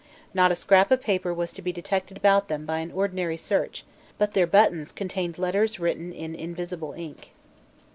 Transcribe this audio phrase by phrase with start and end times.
[0.33, 3.85] Not a scrap of paper was to be detected about them by an ordinary search:
[4.17, 7.33] but their buttons contained letters written in invisible ink.